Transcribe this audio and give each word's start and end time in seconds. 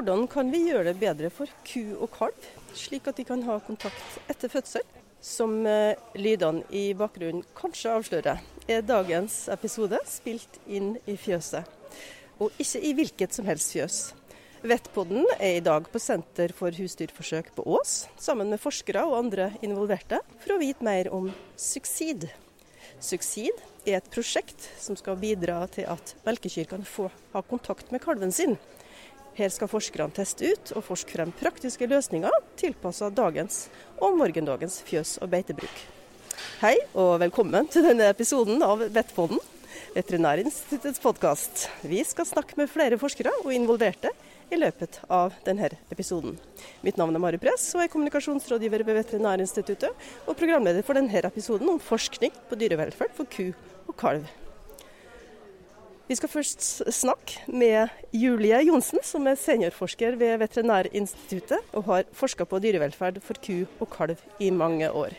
Hvordan 0.00 0.22
kan 0.32 0.48
vi 0.48 0.62
gjøre 0.64 0.86
det 0.86 0.94
bedre 0.96 1.28
for 1.28 1.50
ku 1.60 1.90
og 2.00 2.08
kalv, 2.14 2.44
slik 2.72 3.10
at 3.10 3.18
de 3.20 3.24
kan 3.28 3.42
ha 3.44 3.58
kontakt 3.60 4.14
etter 4.32 4.48
fødsel? 4.48 4.86
Som 5.20 5.58
eh, 5.68 5.92
lydene 6.16 6.62
i 6.72 6.94
bakgrunnen 6.96 7.42
kanskje 7.58 7.92
avslører, 7.92 8.40
er 8.64 8.86
dagens 8.88 9.42
episode 9.52 10.00
spilt 10.08 10.56
inn 10.64 10.94
i 11.04 11.18
fjøset. 11.20 11.68
Og 12.40 12.48
ikke 12.56 12.80
i 12.80 12.94
hvilket 12.96 13.36
som 13.36 13.50
helst 13.50 13.76
fjøs. 13.76 14.00
Vettpodden 14.64 15.28
er 15.36 15.58
i 15.58 15.62
dag 15.68 15.92
på 15.92 16.00
Senter 16.00 16.56
for 16.56 16.72
husdyrforsøk 16.72 17.52
på 17.58 17.68
Ås, 17.68 18.06
sammen 18.16 18.48
med 18.48 18.64
forskere 18.64 19.04
og 19.04 19.18
andre 19.20 19.50
involverte, 19.60 20.24
for 20.40 20.56
å 20.56 20.60
vite 20.64 20.80
mer 20.80 21.12
om 21.12 21.28
suksid. 21.60 22.30
Suksid 23.04 23.52
er 23.84 24.00
et 24.00 24.12
prosjekt 24.16 24.72
som 24.80 24.96
skal 24.96 25.20
bidra 25.20 25.60
til 25.76 25.92
at 25.92 26.16
melkekyr 26.24 26.72
kan 26.72 26.88
få 26.88 27.12
ha 27.36 27.48
kontakt 27.52 27.92
med 27.92 28.00
kalven 28.08 28.32
sin. 28.32 28.56
Her 29.40 29.48
skal 29.48 29.70
forskerne 29.72 30.12
teste 30.12 30.50
ut 30.52 30.70
og 30.76 30.84
forske 30.84 31.14
frem 31.14 31.30
praktiske 31.32 31.86
løsninger 31.88 32.34
tilpassa 32.60 33.08
dagens 33.08 33.70
og 33.96 34.18
morgendagens 34.20 34.82
fjøs- 34.84 35.16
og 35.24 35.30
beitebruk. 35.32 35.78
Hei 36.60 36.74
og 36.92 37.14
velkommen 37.22 37.70
til 37.72 37.86
denne 37.86 38.10
episoden 38.12 38.60
av 38.60 38.82
Vettpodden, 38.92 39.40
Veterinærinstituttets 39.94 41.00
podkast. 41.00 41.70
Vi 41.80 42.02
skal 42.04 42.28
snakke 42.28 42.58
med 42.60 42.68
flere 42.68 42.98
forskere 43.00 43.32
og 43.40 43.54
involverte 43.56 44.12
i 44.52 44.60
løpet 44.60 45.00
av 45.08 45.32
denne 45.46 45.72
episoden. 45.88 46.36
Mitt 46.84 47.00
navn 47.00 47.16
er 47.16 47.24
Mari 47.24 47.40
Press 47.40 47.70
og 47.78 47.86
er 47.86 47.92
kommunikasjonsrådgiver 47.94 48.84
ved 48.84 49.00
Veterinærinstituttet 49.00 50.04
og 50.26 50.36
programleder 50.36 50.84
for 50.84 51.00
denne 51.00 51.24
episoden 51.32 51.72
om 51.72 51.80
forskning 51.80 52.36
på 52.50 52.60
dyrevelferd 52.60 53.16
for 53.16 53.32
ku 53.32 53.54
og 53.88 53.96
kalv. 54.04 54.28
Vi 56.10 56.16
skal 56.18 56.30
først 56.32 56.64
snakke 56.90 57.52
med 57.54 57.92
Julie 58.10 58.58
Johnsen, 58.66 58.98
som 59.06 59.28
er 59.30 59.36
seniorforsker 59.38 60.16
ved 60.18 60.40
Veterinærinstituttet 60.40 61.76
og 61.78 61.84
har 61.86 62.08
forska 62.18 62.48
på 62.50 62.58
dyrevelferd 62.58 63.20
for 63.22 63.38
ku 63.38 63.60
og 63.78 63.86
kalv 63.92 64.24
i 64.42 64.48
mange 64.50 64.88
år. 64.90 65.14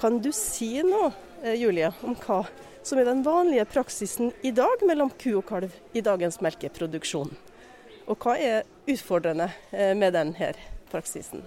Kan 0.00 0.22
du 0.24 0.30
si 0.32 0.80
noe, 0.80 1.12
eh, 1.42 1.60
Julie, 1.60 1.92
om 2.00 2.16
hva 2.16 2.46
som 2.80 2.98
er 2.98 3.10
den 3.10 3.20
vanlige 3.28 3.68
praksisen 3.74 4.32
i 4.40 4.54
dag 4.56 4.80
mellom 4.88 5.12
ku 5.20 5.34
og 5.36 5.44
kalv 5.52 5.76
i 5.92 6.00
dagens 6.00 6.40
melkeproduksjon? 6.40 7.36
Og 8.08 8.16
hva 8.24 8.40
er 8.40 8.64
utfordrende 8.88 9.52
eh, 9.70 9.92
med 9.92 10.16
denne 10.16 10.54
praksisen? 10.88 11.44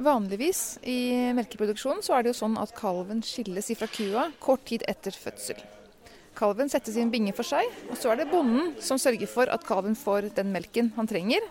Vanligvis 0.00 0.78
i 0.88 1.32
melkeproduksjonen 1.36 2.00
så 2.00 2.16
er 2.16 2.24
det 2.24 2.32
jo 2.32 2.42
sånn 2.46 2.56
at 2.56 2.72
kalven 2.72 3.20
skilles 3.20 3.74
ifra 3.76 3.92
kua 3.92 4.30
kort 4.40 4.64
tid 4.72 4.88
etter 4.88 5.12
fødsel. 5.12 5.75
Kalven 6.36 6.68
settes 6.72 6.98
i 6.98 7.02
en 7.04 7.12
binge 7.12 7.32
for 7.36 7.46
seg, 7.48 7.70
og 7.90 7.96
så 7.96 8.12
er 8.12 8.20
det 8.20 8.30
bonden 8.30 8.74
som 8.84 9.00
sørger 9.00 9.30
for 9.30 9.48
at 9.52 9.64
kalven 9.66 9.96
får 9.96 10.30
den 10.36 10.52
melken 10.52 10.92
han 10.96 11.08
trenger, 11.08 11.44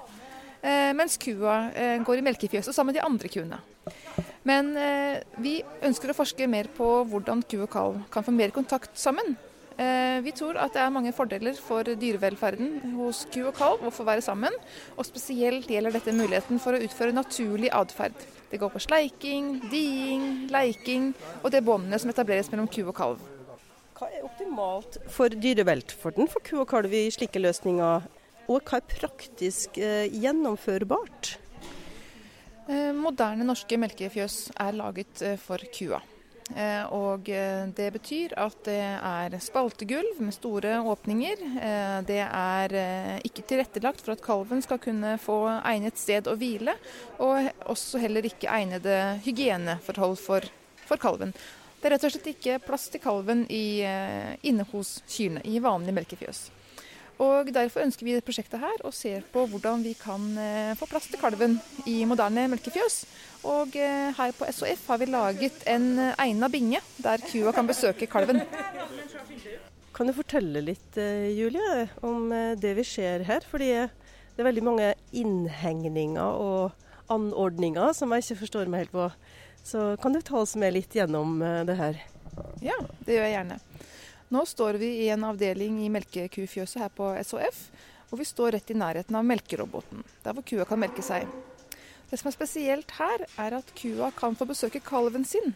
eh, 0.61 0.91
mens 0.97 1.17
kua 1.22 1.72
eh, 1.73 1.97
går 2.05 2.22
i 2.22 2.28
melkefjøset 2.28 2.75
sammen 2.75 2.94
med 2.94 3.00
de 3.02 3.06
andre 3.08 3.31
kuene. 3.33 3.61
Men 4.45 4.75
vi 5.41 5.56
ønsker 5.86 6.11
å 6.11 6.16
forske 6.17 6.45
mer 6.45 6.67
på 6.73 6.86
hvordan 7.09 7.41
ku 7.50 7.58
og 7.63 7.69
kalv 7.73 7.95
kan 8.13 8.25
få 8.25 8.33
mer 8.33 8.53
kontakt 8.53 8.94
sammen. 8.97 9.33
Eh, 9.75 10.22
vi 10.23 10.31
tror 10.31 10.56
at 10.56 10.72
det 10.72 10.80
er 10.80 10.91
mange 10.94 11.11
fordeler 11.11 11.58
for 11.59 11.83
dyrevelferden 11.83 12.94
hos 12.95 13.25
ku 13.31 13.41
og 13.50 13.58
kalv 13.58 13.83
å 13.83 13.91
få 13.91 14.06
være 14.08 14.23
sammen. 14.23 14.56
Og 14.95 15.08
spesielt 15.08 15.67
gjelder 15.72 15.97
dette 15.97 16.16
muligheten 16.16 16.61
for 16.63 16.75
å 16.75 16.81
utføre 16.86 17.16
naturlig 17.16 17.73
atferd. 17.75 18.16
Det 18.52 18.61
går 18.61 18.72
på 18.72 18.83
sleiking, 18.86 19.56
diing, 19.72 20.45
leiking 20.53 21.11
og 21.41 21.52
det 21.52 21.66
båndene 21.66 22.00
som 22.00 22.13
etableres 22.13 22.52
mellom 22.53 22.72
ku 22.72 22.86
og 22.86 22.95
kalv. 22.95 23.34
Hva 23.95 24.09
er 24.11 24.25
optimalt 24.27 24.97
for 25.07 25.31
dyrevelferden 25.31 26.28
for 26.28 26.44
ku 26.44 26.57
og 26.59 26.67
kalv 26.67 26.91
i 26.91 27.06
slike 27.16 27.39
løsninger, 27.39 28.09
og 28.51 28.67
hva 28.67 28.81
er 28.81 28.89
praktisk 28.91 29.79
eh, 29.79 30.09
gjennomførbart? 30.11 31.29
Eh, 32.67 32.91
moderne 32.91 33.47
norske 33.47 33.79
melkefjøs 33.79 34.35
er 34.59 34.75
laget 34.75 35.23
eh, 35.23 35.39
for 35.39 35.63
kua. 35.72 36.01
Eh, 36.53 36.83
og 36.94 37.31
eh, 37.31 37.63
det 37.73 37.88
betyr 37.95 38.35
at 38.38 38.59
det 38.67 38.78
er 38.83 39.39
spaltegulv 39.41 40.19
med 40.22 40.35
store 40.35 40.75
åpninger. 40.83 41.47
Eh, 41.56 41.97
det 42.12 42.22
er 42.27 42.79
ikke 43.25 43.47
tilrettelagt 43.47 44.03
for 44.03 44.13
at 44.13 44.27
kalven 44.27 44.62
skal 44.66 44.83
kunne 44.83 45.16
få 45.23 45.39
egnet 45.63 45.97
sted 46.03 46.27
å 46.27 46.35
hvile, 46.35 46.75
og 47.23 47.47
også 47.72 48.03
heller 48.03 48.27
ikke 48.27 48.51
egnede 48.59 49.22
hygieneforhold 49.23 50.19
for, 50.19 50.51
for 50.83 51.00
kalven. 51.00 51.31
Det 51.85 51.91
er 51.91 51.94
rett 52.00 52.06
og 52.07 52.13
slett 52.16 52.31
ikke 52.31 52.53
plass 52.66 52.88
til 52.90 52.97
kalven 52.97 53.44
i, 53.53 53.85
inne 54.50 54.63
hos 54.72 54.96
kyrne 55.06 55.44
i 55.46 55.59
vanlig 55.62 55.94
melkefjøs. 55.94 56.40
Og 57.23 57.47
Derfor 57.53 57.85
ønsker 57.85 58.03
vi 58.07 58.16
i 58.18 58.23
prosjektet 58.23 58.59
her 58.59 58.81
å 58.84 58.91
se 58.91 59.13
på 59.31 59.46
hvordan 59.47 59.84
vi 59.85 59.94
kan 59.95 60.24
eh, 60.41 60.74
få 60.75 60.88
plass 60.90 61.06
til 61.07 61.22
kalven 61.22 61.59
i 61.88 62.01
moderne 62.07 62.47
melkefjøs. 62.51 62.97
Og 63.47 63.78
eh, 63.79 64.09
her 64.18 64.34
på 64.35 64.50
SOF 64.51 64.90
har 64.91 65.00
vi 65.00 65.07
laget 65.07 65.63
en 65.72 65.88
eh, 66.09 66.18
egna 66.25 66.50
binge 66.51 66.81
der 67.00 67.24
kua 67.24 67.53
kan 67.56 67.69
besøke 67.69 68.09
kalven. 68.12 68.41
Kan 69.95 70.12
du 70.12 70.16
fortelle 70.18 70.59
litt 70.59 70.97
Julie, 71.38 71.85
om 72.03 72.28
det 72.59 72.74
vi 72.75 72.84
ser 72.84 73.24
her? 73.24 73.45
Fordi 73.47 73.69
det 73.85 74.41
er 74.41 74.50
veldig 74.50 74.63
mange 74.66 74.90
innhegninger 75.16 76.41
og 76.41 76.74
anordninger 77.07 77.94
som 77.95 78.12
jeg 78.12 78.25
ikke 78.25 78.41
forstår 78.41 78.68
meg 78.68 78.84
helt 78.84 78.95
på. 78.97 79.07
Så 79.65 79.97
kan 79.97 80.13
du 80.13 80.21
ta 80.21 80.37
oss 80.37 80.53
med 80.55 80.75
litt 80.75 80.93
gjennom 80.93 81.39
det 81.65 81.73
her? 81.79 81.97
Ja, 82.61 82.75
det 83.01 83.15
gjør 83.15 83.23
jeg 83.25 83.33
gjerne. 83.33 83.57
Nå 84.29 84.43
står 84.45 84.77
vi 84.77 84.91
i 85.01 85.09
en 85.13 85.25
avdeling 85.25 85.79
i 85.81 85.89
melkekufjøset 85.89 86.83
her 86.83 86.91
på 86.93 87.07
SHF, 87.17 87.63
og 88.11 88.19
vi 88.21 88.27
står 88.29 88.53
rett 88.53 88.69
i 88.69 88.77
nærheten 88.77 89.17
av 89.17 89.25
melkeroboten, 89.25 90.03
der 90.21 90.37
hvor 90.37 90.45
kua 90.45 90.67
kan 90.69 90.81
melke 90.81 91.01
seg. 91.05 91.25
Det 92.11 92.19
som 92.21 92.29
er 92.29 92.35
spesielt 92.35 92.93
her, 92.99 93.25
er 93.41 93.57
at 93.57 93.73
kua 93.77 94.11
kan 94.13 94.37
få 94.37 94.45
besøke 94.49 94.83
kalven 94.85 95.25
sin. 95.25 95.55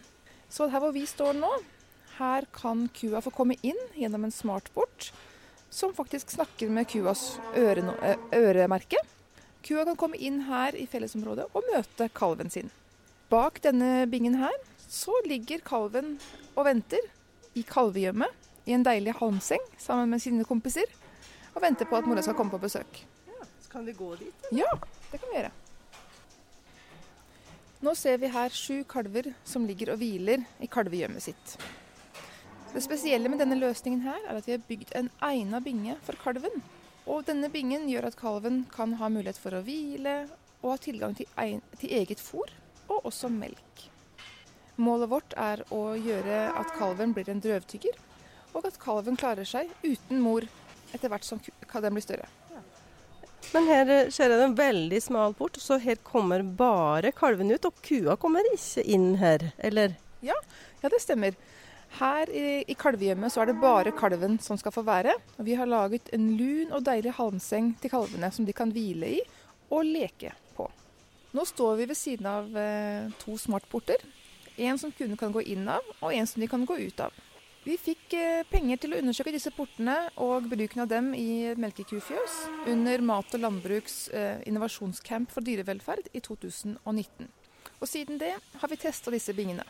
Så 0.50 0.66
her 0.72 0.82
hvor 0.82 0.94
vi 0.96 1.04
står 1.06 1.38
nå, 1.38 1.52
her 2.18 2.50
kan 2.56 2.88
kua 2.96 3.22
få 3.22 3.30
komme 3.34 3.60
inn 3.62 3.78
gjennom 3.94 4.26
en 4.26 4.34
smartport, 4.34 5.12
som 5.70 5.94
faktisk 5.94 6.34
snakker 6.34 6.66
med 6.66 6.90
kuas 6.90 7.38
øremerke. 7.54 8.98
Kua 9.62 9.86
kan 9.86 9.98
komme 10.02 10.18
inn 10.18 10.42
her 10.50 10.74
i 10.74 10.90
fellesområdet 10.90 11.46
og 11.54 11.70
møte 11.70 12.10
kalven 12.10 12.50
sin. 12.50 12.74
Bak 13.30 13.60
denne 13.62 14.08
bingen 14.10 14.34
her 14.40 14.54
så 14.90 15.14
ligger 15.22 15.60
kalven 15.62 16.16
og 16.56 16.64
venter 16.66 17.04
i 17.54 17.62
kalvegjømmet 17.62 18.66
i 18.66 18.74
en 18.74 18.82
deilig 18.82 19.12
halmseng 19.20 19.62
sammen 19.78 20.10
med 20.10 20.22
sine 20.22 20.42
kompiser 20.48 20.90
og 21.54 21.60
venter 21.62 21.86
på 21.86 21.94
at 21.94 22.08
mora 22.10 22.24
skal 22.26 22.34
komme 22.34 22.50
på 22.50 22.58
besøk. 22.58 22.98
Ja, 23.30 23.46
så 23.62 23.70
kan 23.70 23.84
vi 23.86 23.94
gå 23.94 24.08
dit? 24.18 24.48
Ja, 24.50 24.70
det 25.12 25.20
kan 25.20 25.30
vi 25.30 25.38
gjøre. 25.38 25.52
Nå 27.86 27.94
ser 27.94 28.18
vi 28.18 28.32
her 28.34 28.50
sju 28.50 28.82
kalver 28.90 29.30
som 29.46 29.66
ligger 29.68 29.92
og 29.94 30.02
hviler 30.02 30.42
i 30.58 30.68
kalvegjømmet 30.70 31.22
sitt. 31.30 31.54
Det 32.74 32.82
spesielle 32.82 33.30
med 33.30 33.38
denne 33.42 33.58
løsningen 33.60 34.02
her 34.08 34.18
er 34.24 34.40
at 34.40 34.48
vi 34.48 34.56
har 34.56 34.66
bygd 34.66 34.90
en 34.98 35.10
egna 35.30 35.62
binge 35.62 35.94
for 36.02 36.18
kalven. 36.18 36.64
Og 37.06 37.22
denne 37.30 37.46
bingen 37.50 37.86
gjør 37.90 38.10
at 38.10 38.18
kalven 38.18 38.64
kan 38.74 38.98
ha 38.98 39.06
mulighet 39.10 39.38
for 39.38 39.54
å 39.54 39.62
hvile 39.62 40.24
og 40.64 40.74
ha 40.74 40.80
tilgang 40.82 41.14
til 41.14 41.94
eget 41.94 42.18
fôr 42.18 42.50
og 42.90 43.06
også 43.08 43.30
melk. 43.32 43.86
Målet 44.80 45.10
vårt 45.12 45.36
er 45.38 45.62
å 45.74 45.94
gjøre 45.94 46.42
at 46.56 46.74
kalven 46.78 47.14
blir 47.16 47.28
en 47.30 47.42
drøvtygger, 47.44 47.96
og 48.56 48.66
at 48.66 48.78
kalven 48.82 49.18
klarer 49.20 49.46
seg 49.46 49.70
uten 49.84 50.22
mor 50.24 50.46
etter 50.90 51.10
hvert 51.12 51.26
som 51.26 51.40
den 51.40 51.96
blir 51.96 52.04
større. 52.04 52.28
Men 53.50 53.66
her 53.66 53.90
eh, 53.90 54.10
ser 54.12 54.30
jeg 54.30 54.44
en 54.44 54.56
veldig 54.56 55.00
smal 55.02 55.34
port, 55.38 55.58
så 55.58 55.78
her 55.82 55.98
kommer 56.06 56.42
bare 56.42 57.12
kalven 57.16 57.50
ut, 57.50 57.66
og 57.66 57.80
kua 57.86 58.16
kommer 58.20 58.46
ikke 58.54 58.84
inn 58.84 59.14
her, 59.20 59.50
eller? 59.58 59.96
Ja, 60.24 60.36
ja 60.82 60.90
det 60.92 61.00
stemmer. 61.02 61.38
Her 61.98 62.30
i, 62.30 62.62
i 62.70 62.76
kalvehjemmet 62.78 63.32
så 63.34 63.42
er 63.42 63.50
det 63.50 63.60
bare 63.62 63.94
kalven 63.96 64.38
som 64.42 64.58
skal 64.60 64.74
få 64.74 64.84
være. 64.86 65.16
Og 65.38 65.48
vi 65.48 65.56
har 65.58 65.66
laget 65.66 66.12
en 66.14 66.28
lun 66.38 66.70
og 66.76 66.84
deilig 66.86 67.16
halmseng 67.16 67.72
til 67.82 67.90
kalvene 67.90 68.30
som 68.30 68.46
de 68.46 68.54
kan 68.54 68.70
hvile 68.70 69.16
i 69.16 69.18
og 69.74 69.82
leke. 69.88 70.30
Nå 71.30 71.44
står 71.46 71.76
vi 71.78 71.86
ved 71.86 71.98
siden 71.98 72.26
av 72.26 72.56
eh, 72.58 73.10
to 73.22 73.36
smartporter. 73.38 74.02
En 74.58 74.78
som 74.78 74.90
kundene 74.90 75.18
kan 75.18 75.30
gå 75.30 75.44
inn 75.46 75.68
av, 75.70 75.84
og 76.02 76.14
en 76.14 76.26
som 76.26 76.42
de 76.42 76.48
kan 76.50 76.64
gå 76.66 76.74
ut 76.80 77.02
av. 77.04 77.14
Vi 77.62 77.76
fikk 77.78 78.16
eh, 78.18 78.40
penger 78.50 78.80
til 78.82 78.94
å 78.94 78.98
undersøke 78.98 79.34
disse 79.34 79.52
portene 79.54 79.94
og 80.24 80.48
bruken 80.50 80.82
av 80.82 80.88
dem 80.90 81.12
i 81.14 81.52
melkekufjøs 81.60 82.38
under 82.72 83.04
Mat- 83.06 83.36
og 83.36 83.44
landbruks 83.44 84.00
eh, 84.16 84.40
innovasjonscamp 84.50 85.30
for 85.30 85.46
dyrevelferd 85.46 86.10
i 86.10 86.24
2019. 86.24 87.30
Og 87.78 87.86
siden 87.86 88.18
det 88.18 88.32
har 88.34 88.72
vi 88.72 88.80
testa 88.80 89.14
disse 89.14 89.36
bingene. 89.36 89.62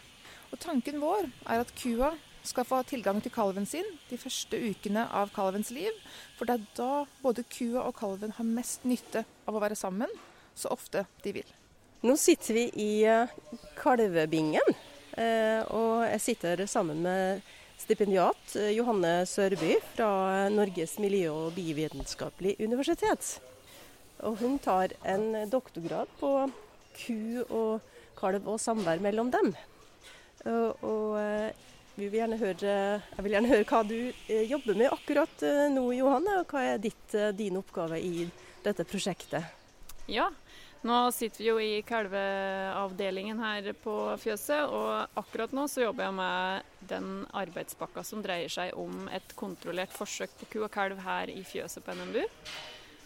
Og 0.55 0.59
tanken 0.65 0.97
vår 1.03 1.29
er 1.45 1.61
at 1.61 1.75
kua 1.77 2.15
skal 2.47 2.65
få 2.65 2.81
tilgang 2.89 3.21
til 3.21 3.35
kalven 3.35 3.69
sin 3.69 3.85
de 4.09 4.17
første 4.19 4.57
ukene 4.57 5.05
av 5.13 5.29
kalvens 5.37 5.69
liv. 5.77 5.93
For 6.39 6.49
det 6.49 6.57
er 6.57 6.67
da 6.79 7.05
både 7.21 7.45
kua 7.53 7.85
og 7.85 7.99
kalven 8.01 8.33
har 8.39 8.49
mest 8.49 8.89
nytte 8.89 9.27
av 9.45 9.59
å 9.59 9.63
være 9.63 9.77
sammen 9.77 10.09
så 10.61 10.73
ofte 10.75 11.07
de 11.25 11.35
vil. 11.41 11.57
Nå 12.07 12.17
sitter 12.21 12.57
vi 12.57 12.67
i 12.81 12.93
eh, 13.09 13.33
kalvebingen, 13.81 14.77
og 15.75 16.05
jeg 16.07 16.21
sitter 16.23 16.63
sammen 16.71 17.03
med 17.05 17.43
stipendiat 17.81 18.57
eh, 18.57 18.73
Johanne 18.77 19.25
Sørby 19.27 19.79
fra 19.95 20.49
Norges 20.53 20.99
miljø- 21.01 21.33
og 21.33 21.55
biovitenskapelig 21.57 22.57
universitet. 22.61 23.39
Og 24.21 24.37
hun 24.43 24.59
tar 24.61 24.93
en 25.09 25.49
doktorgrad 25.51 26.11
på 26.21 26.33
ku 27.01 27.21
og 27.49 27.81
kalv 28.21 28.49
og 28.53 28.61
samvær 28.61 29.01
mellom 29.01 29.31
dem. 29.33 29.55
Og, 30.45 30.85
og 30.85 31.17
eh, 31.21 31.69
vi 31.97 32.09
vil 32.09 32.21
gjerne 32.21 32.41
høre, 32.41 32.75
jeg 33.01 33.25
vil 33.25 33.37
gjerne 33.37 33.53
høre 33.55 33.69
hva 33.69 33.81
du 33.89 33.97
eh, 33.97 34.45
jobber 34.49 34.77
med 34.77 34.93
akkurat 34.93 35.47
eh, 35.47 35.65
nå, 35.73 35.87
Johanne. 35.97 36.43
Og 36.43 36.53
hva 36.53 36.67
er 36.75 36.85
ditt, 36.85 37.17
din 37.37 37.59
oppgave 37.61 38.01
i 38.01 38.29
dette 38.65 38.85
prosjektet? 38.89 39.60
Ja, 40.11 40.27
nå 40.83 40.97
sitter 41.15 41.39
vi 41.39 41.47
jo 41.47 41.61
i 41.63 41.83
kalveavdelingen 41.87 43.39
her 43.39 43.69
på 43.79 43.95
fjøset, 44.19 44.73
og 44.75 45.21
akkurat 45.21 45.55
nå 45.55 45.69
så 45.71 45.85
jobber 45.85 46.09
jeg 46.09 46.17
med 46.17 46.89
den 46.91 47.11
arbeidspakka 47.37 48.03
som 48.09 48.25
dreier 48.25 48.51
seg 48.51 48.75
om 48.81 49.07
et 49.15 49.37
kontrollert 49.39 49.95
forsøk 49.95 50.35
på 50.41 50.51
ku 50.51 50.59
og 50.65 50.73
kalv 50.75 50.99
her 51.05 51.31
i 51.31 51.45
fjøset 51.47 51.87
på 51.87 51.95
NMBU. 51.95 52.27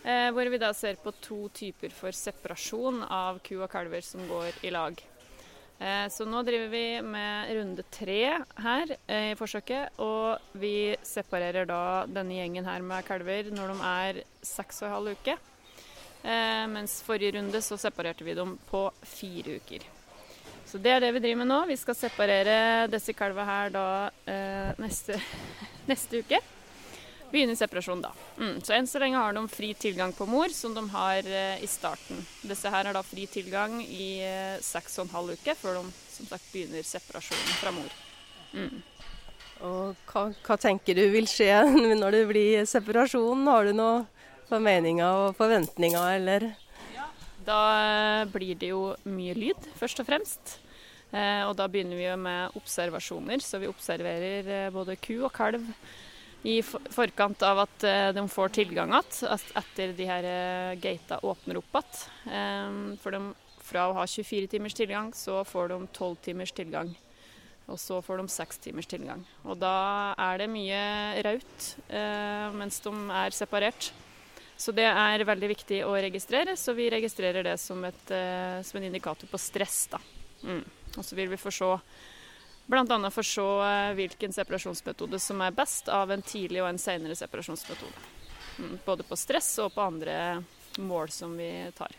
Eh, 0.04 0.30
hvor 0.32 0.48
vi 0.48 0.60
da 0.60 0.72
ser 0.76 0.96
på 1.00 1.12
to 1.20 1.42
typer 1.52 1.92
for 1.92 2.16
separasjon 2.16 3.04
av 3.04 3.44
ku 3.44 3.58
og 3.58 3.68
kalver 3.72 4.04
som 4.04 4.24
går 4.28 4.64
i 4.64 4.72
lag. 4.72 4.96
Eh, 5.76 6.08
så 6.08 6.24
nå 6.24 6.40
driver 6.46 6.72
vi 6.72 6.84
med 7.04 7.56
runde 7.58 7.84
tre 7.92 8.20
her 8.64 8.96
eh, 9.04 9.32
i 9.34 9.36
forsøket, 9.36 10.00
og 10.00 10.56
vi 10.56 10.94
separerer 11.04 11.68
da 11.68 12.04
denne 12.08 12.40
gjengen 12.40 12.68
her 12.68 12.84
med 12.84 13.04
kalver 13.04 13.52
når 13.52 13.74
de 13.74 13.90
er 13.90 14.22
seks 14.40 14.80
og 14.80 14.88
en 14.88 14.96
halv 15.02 15.18
uke. 15.18 15.36
Eh, 16.24 16.64
mens 16.72 17.02
forrige 17.04 17.36
runde 17.36 17.60
så 17.62 17.76
separerte 17.76 18.24
vi 18.24 18.34
dem 18.34 18.56
på 18.70 18.86
fire 19.02 19.58
uker. 19.60 19.84
Så 20.64 20.80
det 20.80 20.90
er 20.90 21.04
det 21.04 21.12
vi 21.14 21.20
driver 21.20 21.42
med 21.42 21.50
nå. 21.52 21.60
Vi 21.68 21.76
skal 21.76 21.94
separere 21.98 22.56
disse 22.90 23.12
kalva 23.14 23.44
her 23.46 23.74
da 23.74 23.86
eh, 24.26 24.72
neste, 24.80 25.20
neste 25.90 26.24
uke 26.24 26.40
begynne 27.34 27.56
separasjon 27.58 28.02
da. 28.04 28.12
Mm, 28.38 28.60
så 28.62 28.76
enn 28.76 28.86
så 28.86 29.00
lenge 29.02 29.18
har 29.18 29.34
de 29.34 29.42
fri 29.50 29.72
tilgang 29.78 30.12
på 30.14 30.26
mor, 30.30 30.52
som 30.54 30.74
de 30.74 30.84
har 30.92 31.26
eh, 31.26 31.62
i 31.64 31.68
starten. 31.70 32.22
Disse 32.46 32.70
her 32.70 32.88
har 32.88 32.94
da 32.94 33.02
fri 33.04 33.26
tilgang 33.30 33.80
i 33.82 34.08
eh, 34.22 34.56
seks 34.62 35.00
og 35.00 35.08
en 35.08 35.14
halv 35.16 35.34
uke, 35.34 35.56
før 35.58 35.80
de 35.80 35.84
som 36.14 36.30
sagt 36.30 36.46
begynner 36.52 36.86
separasjonen 36.86 37.56
fra 37.58 37.74
mor. 37.74 37.96
Mm. 38.54 38.82
Og 39.64 40.10
hva, 40.10 40.28
hva, 40.46 40.58
tenker 40.60 40.98
du 40.98 41.04
vil 41.14 41.26
skje 41.30 41.50
når 42.02 42.18
det 42.18 42.24
blir 42.30 42.68
separasjon? 42.70 43.46
Har 43.50 43.66
du 43.66 43.74
noen 43.74 44.06
formeninger 44.48 45.20
og 45.24 45.34
forventninger, 45.38 46.04
eller? 46.18 46.48
Ja. 46.94 47.08
Da 47.46 47.60
eh, 47.80 48.30
blir 48.32 48.58
det 48.60 48.72
jo 48.72 48.92
mye 49.08 49.34
lyd, 49.36 49.68
først 49.78 50.02
og 50.02 50.08
fremst. 50.08 50.56
Eh, 51.14 51.44
og 51.46 51.54
da 51.58 51.68
begynner 51.70 51.98
vi 51.98 52.08
jo 52.08 52.16
med 52.20 52.56
observasjoner, 52.58 53.42
så 53.44 53.60
vi 53.62 53.70
observerer 53.70 54.50
eh, 54.50 54.72
både 54.74 54.98
ku 55.00 55.16
og 55.22 55.32
kalv 55.34 55.64
i 56.44 56.58
forkant 56.62 57.40
av 57.46 57.62
at 57.62 57.84
de 58.12 58.22
får 58.28 58.50
tilgang 58.52 58.90
igjen, 58.92 59.38
etter 59.56 59.94
de 59.96 60.08
her 60.10 60.26
gata 60.76 61.16
åpner 61.24 61.56
opp 61.56 61.78
igjen. 61.80 62.98
For 63.00 63.16
de, 63.16 63.20
fra 63.64 63.86
å 63.88 63.94
ha 63.96 64.04
24 64.04 64.50
timers 64.52 64.76
tilgang, 64.76 65.08
så 65.16 65.38
får 65.48 65.72
de 65.72 65.78
12 65.86 66.18
timers 66.26 66.52
tilgang. 66.52 66.92
Og 67.64 67.80
så 67.80 68.02
får 68.04 68.20
de 68.20 68.28
6 68.28 68.60
timers 68.60 68.90
tilgang. 68.92 69.24
Og 69.48 69.56
da 69.56 70.12
er 70.20 70.44
det 70.44 70.50
mye 70.52 70.84
raut 71.24 71.70
mens 72.60 72.82
de 72.84 72.92
er 72.92 73.40
separert. 73.40 73.94
Så 74.56 74.72
det 74.72 74.86
er 74.86 75.24
veldig 75.26 75.50
viktig 75.50 75.80
å 75.84 75.96
registrere, 75.98 76.54
så 76.56 76.72
vi 76.78 76.86
registrerer 76.92 77.42
det 77.44 77.56
som, 77.58 77.80
et, 77.84 78.12
som 78.62 78.78
en 78.78 78.86
indikator 78.86 79.26
på 79.28 79.40
stress. 79.42 79.88
Da. 79.90 79.98
Mm. 80.46 80.62
Og 80.94 81.02
så 81.02 81.18
vil 81.18 81.32
vi 81.32 81.40
få 81.40 81.50
se 81.52 81.72
Bl.a. 82.66 83.10
for 83.10 83.22
se 83.22 83.44
eh, 83.44 83.92
hvilken 83.92 84.32
separasjonsmetode 84.32 85.18
som 85.20 85.40
er 85.44 85.52
best 85.52 85.88
av 85.92 86.12
en 86.12 86.22
tidlig 86.24 86.62
og 86.62 86.70
en 86.70 86.80
senere 86.80 87.16
separasjonsmetode. 87.18 88.04
Mm, 88.58 88.78
både 88.86 89.04
på 89.04 89.18
stress 89.20 89.50
og 89.60 89.74
på 89.74 89.84
andre 89.84 90.16
mål 90.80 91.12
som 91.12 91.34
vi 91.36 91.50
tar. 91.76 91.92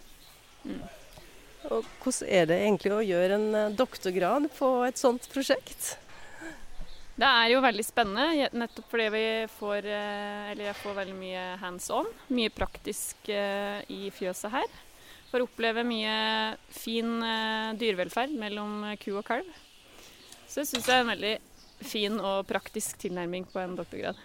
Mm. 0.65 0.81
Og 1.69 1.85
hvordan 2.01 2.31
er 2.33 2.49
det 2.49 2.57
egentlig 2.63 2.93
å 2.95 3.05
gjøre 3.05 3.37
en 3.37 3.47
eh, 3.59 3.75
doktorgrad 3.77 4.49
på 4.57 4.71
et 4.87 5.01
sånt 5.01 5.29
prosjekt? 5.33 5.95
Det 7.15 7.27
er 7.27 7.50
jo 7.53 7.62
veldig 7.63 7.85
spennende, 7.88 8.50
nettopp 8.59 8.89
fordi 8.91 9.06
vi 9.13 9.25
får, 9.56 9.85
eh, 9.88 10.51
eller 10.51 10.65
jeg 10.67 10.79
får 10.81 10.97
veldig 10.97 11.15
mye 11.15 11.44
hands 11.62 11.88
on. 11.95 12.09
Mye 12.27 12.51
praktisk 12.51 13.29
i 13.31 14.09
fjøset 14.12 14.51
her. 14.51 14.67
Får 15.31 15.45
oppleve 15.45 15.83
mye 15.88 16.15
fin 16.75 17.17
dyrevelferd 17.79 18.35
mellom 18.39 18.83
ku 19.01 19.13
og 19.15 19.25
kalv. 19.27 19.47
Så 20.47 20.62
det 20.62 20.69
syns 20.69 20.88
jeg 20.88 20.95
er 20.95 21.03
en 21.03 21.13
veldig 21.13 21.35
fin 21.83 22.19
og 22.19 22.45
praktisk 22.47 23.00
tilnærming 23.01 23.47
på 23.51 23.59
en 23.63 23.75
doktorgrad. 23.79 24.19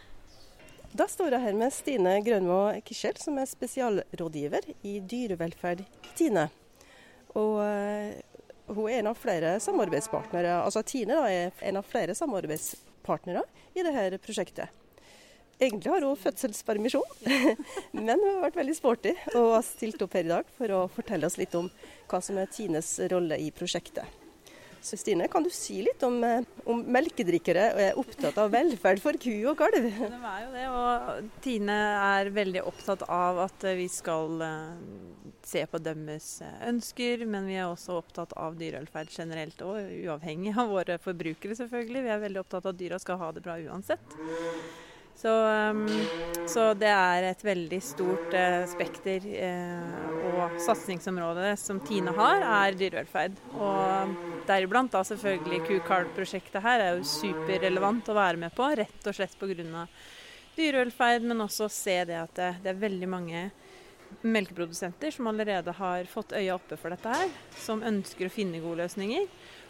Da 0.91 1.07
står 1.07 1.37
jeg 1.37 1.45
her 1.45 1.55
med 1.55 1.71
Stine 1.71 2.17
Grønmo 2.27 2.59
Kischel, 2.83 3.15
som 3.23 3.39
er 3.39 3.47
spesialrådgiver 3.47 4.73
i 4.83 4.97
dyrevelferd 4.99 5.85
i 5.87 6.15
Tine. 6.19 6.49
Og 7.39 7.61
hun 8.77 8.91
er 8.91 9.01
en 9.01 9.11
av 9.13 9.19
flere 9.19 9.57
samarbeidspartnere, 9.63 10.61
altså 10.65 10.83
Tine 10.87 11.17
da, 11.17 11.27
er 11.31 11.65
en 11.71 11.81
av 11.81 11.89
flere 11.89 12.17
samarbeidspartnere 12.19 13.45
i 13.75 13.85
dette 13.87 14.21
prosjektet. 14.25 14.77
Egentlig 15.61 15.93
har 15.93 16.07
hun 16.07 16.17
fødselspermisjon, 16.17 17.19
men 17.97 18.15
hun 18.15 18.31
har 18.31 18.47
vært 18.47 18.63
veldig 18.63 18.77
sporty 18.79 19.13
og 19.35 19.57
har 19.59 19.67
stilt 19.67 20.01
opp 20.01 20.17
her 20.17 20.25
i 20.25 20.33
dag 20.33 20.55
for 20.57 20.73
å 20.73 20.87
fortelle 20.95 21.29
oss 21.29 21.37
litt 21.37 21.57
om 21.59 21.69
hva 22.09 22.23
som 22.25 22.41
er 22.41 22.49
Tines 22.49 22.95
rolle 23.13 23.37
i 23.37 23.51
prosjektet. 23.53 24.21
Så 24.81 24.97
Stine, 24.97 25.27
kan 25.29 25.45
du 25.45 25.51
si 25.53 25.83
litt 25.85 26.01
om, 26.07 26.23
eh, 26.25 26.41
om 26.65 26.81
melkedrikkere 26.89 27.67
er 27.85 27.99
opptatt 28.01 28.39
av 28.41 28.49
velferd 28.55 29.03
for 29.03 29.13
ku 29.21 29.35
og 29.51 29.59
kalv? 29.61 29.77
Det 29.85 30.09
er 30.09 30.41
jo 30.47 30.53
det, 30.55 30.67
og 30.73 31.29
Tine 31.45 31.77
er 32.01 32.31
veldig 32.33 32.63
opptatt 32.65 33.05
av 33.05 33.43
at 33.45 33.69
vi 33.77 33.85
skal 33.93 34.41
eh, 34.41 34.81
se 35.47 35.65
på 35.71 35.81
deres 35.83 36.29
eh, 36.45 36.61
ønsker, 36.69 37.25
men 37.29 37.49
vi 37.49 37.57
er 37.59 37.69
også 37.69 37.99
opptatt 38.01 38.35
av 38.39 38.59
dyrevelferd 38.61 39.11
generelt 39.15 39.65
og 39.67 39.79
uavhengig 39.79 40.55
av 40.59 40.71
våre 40.73 40.99
forbrukere, 41.03 41.57
selvfølgelig. 41.59 42.05
Vi 42.07 42.15
er 42.15 42.23
veldig 42.27 42.45
opptatt 42.45 42.67
av 42.67 42.75
at 42.75 42.81
dyra 42.81 43.01
skal 43.03 43.21
ha 43.21 43.33
det 43.37 43.45
bra 43.45 43.59
uansett. 43.61 44.17
Så, 45.21 45.29
um, 45.29 45.83
så, 46.49 46.71
det 46.81 46.89
er 46.89 47.27
et 47.29 47.43
veldig 47.45 47.81
stort 47.85 48.33
uh, 48.33 48.63
spekter 48.71 49.27
uh, 49.29 50.15
og 50.31 50.55
satsingsområde 50.65 51.51
som 51.61 51.81
Tine 51.85 52.15
har, 52.17 52.41
er 52.41 52.79
dyrevelferd. 52.79 53.37
Og 53.53 54.15
deriblant 54.49 54.95
da 54.95 55.03
selvfølgelig 55.05 55.61
Ku-Kalv-prosjektet 55.67 56.65
her 56.65 56.87
er 56.87 56.97
jo 56.97 57.11
superrelevant 57.11 58.09
å 58.09 58.17
være 58.17 58.41
med 58.47 58.57
på, 58.57 58.71
rett 58.81 59.11
og 59.11 59.19
slett 59.19 59.37
pga. 59.37 59.85
dyrevelferd, 60.57 61.29
men 61.29 61.45
også 61.45 61.69
se 61.69 61.99
det 62.09 62.17
at 62.23 62.33
det, 62.41 62.55
det 62.65 62.73
er 62.73 62.81
veldig 62.87 63.11
mange 63.11 63.45
melkeprodusenter 64.23 65.15
som 65.15 65.29
allerede 65.31 65.73
har 65.77 66.05
fått 66.05 66.33
øya 66.37 66.55
oppe 66.57 66.77
for 66.81 66.93
dette 66.93 67.13
her, 67.13 67.31
som 67.57 67.85
ønsker 67.87 68.29
å 68.29 68.33
finne 68.33 68.63
gode 68.63 68.85
løsninger. 68.85 69.29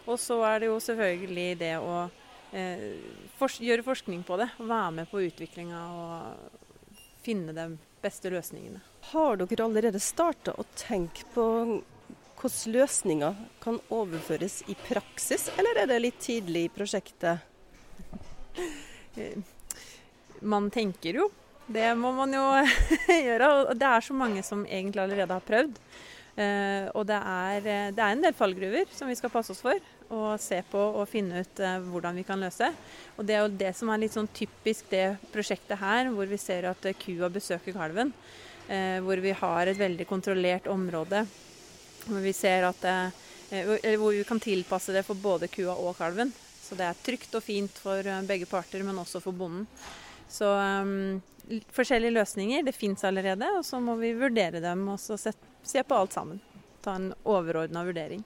Og 0.09 0.19
så 0.19 0.39
er 0.47 0.61
det 0.61 0.71
jo 0.71 0.79
selvfølgelig 0.81 1.47
det 1.61 1.75
å 1.79 1.95
eh, 2.57 2.87
fors 3.37 3.59
gjøre 3.61 3.85
forskning 3.85 4.25
på 4.27 4.39
det. 4.41 4.49
og 4.59 4.67
Være 4.71 4.91
med 4.99 5.11
på 5.11 5.23
utviklinga 5.27 5.85
og 6.01 6.59
finne 7.21 7.55
de 7.55 7.67
beste 8.01 8.31
løsningene. 8.33 8.81
Har 9.11 9.37
dere 9.37 9.65
allerede 9.65 10.01
starta 10.01 10.55
å 10.57 10.65
tenke 10.75 11.27
på 11.35 11.47
hvordan 12.41 12.73
løsninger 12.73 13.35
kan 13.61 13.77
overføres 13.93 14.63
i 14.65 14.75
praksis, 14.87 15.45
eller 15.61 15.83
er 15.83 15.91
det 15.91 15.99
litt 16.01 16.19
tidlig 16.23 16.65
i 16.65 16.73
prosjektet? 16.73 17.47
Eh, 19.11 19.35
man 20.41 20.69
tenker 20.71 21.17
jo. 21.19 21.25
Det 21.71 21.91
må 21.95 22.11
man 22.15 22.33
jo 22.35 22.45
gjøre. 23.27 23.49
Og 23.71 23.75
det 23.79 23.87
er 23.87 24.03
så 24.03 24.15
mange 24.17 24.43
som 24.45 24.65
egentlig 24.67 25.03
allerede 25.03 25.37
har 25.37 25.45
prøvd. 25.45 25.77
Uh, 26.31 26.87
og 26.95 27.03
det 27.09 27.17
er, 27.17 27.57
eh, 27.59 27.89
det 27.91 27.99
er, 27.99 28.13
en 28.13 28.21
del 28.23 28.33
fallgruver 28.33 28.87
som 28.95 29.09
vi 29.11 29.17
skal 29.19 29.33
passe 29.33 29.51
oss 29.51 29.59
for 29.59 29.75
og 30.15 30.39
se 30.39 30.61
på 30.63 30.79
og 30.79 31.03
finne 31.11 31.41
ut 31.43 31.59
uh, 31.59 31.83
hvordan 31.91 32.15
vi 32.15 32.23
kan 32.27 32.39
løse. 32.39 32.69
Og 33.17 33.27
Det 33.27 33.35
er 33.35 33.43
jo 33.43 33.57
det 33.59 33.73
som 33.75 33.91
er 33.91 33.99
litt 33.99 34.15
sånn 34.15 34.29
typisk 34.31 34.87
det 34.91 35.17
prosjektet 35.33 35.79
her, 35.79 36.07
hvor 36.15 36.27
vi 36.31 36.39
ser 36.39 36.69
at 36.71 36.87
kua 37.03 37.29
besøker 37.31 37.75
kalven. 37.75 38.13
hvor 39.03 39.19
vi 39.19 39.31
har 39.35 39.67
et 39.67 39.77
veldig 39.77 40.05
kontrollert 40.07 40.67
område. 40.67 41.25
Hvor 42.05 42.21
vi 42.23 42.31
ser 42.31 42.63
at 42.63 42.85
hvor 43.99 44.13
vi 44.13 44.23
kan 44.23 44.39
tilpasse 44.39 44.93
det 44.93 45.03
for 45.03 45.15
både 45.15 45.49
kua 45.51 45.73
og 45.75 45.97
kalven. 45.97 46.31
Så 46.61 46.77
det 46.79 46.85
er 46.87 47.01
trygt 47.03 47.35
og 47.35 47.43
fint 47.43 47.71
for 47.83 48.03
begge 48.23 48.47
parter, 48.47 48.83
men 48.83 48.95
også 48.95 49.19
for 49.19 49.35
bonden. 49.35 49.67
Så 50.31 50.47
um, 50.47 51.19
forskjellige 51.73 52.15
løsninger. 52.15 52.65
Det 52.65 52.75
fins 52.75 53.03
allerede, 53.07 53.47
og 53.57 53.65
så 53.65 53.79
må 53.83 53.95
vi 53.99 54.13
vurdere 54.17 54.61
dem 54.63 54.87
og 54.93 54.99
så 55.01 55.17
se 55.19 55.83
på 55.83 55.97
alt 55.97 56.17
sammen. 56.17 56.41
Ta 56.81 56.97
en 56.97 57.11
overordna 57.23 57.83
vurdering. 57.85 58.23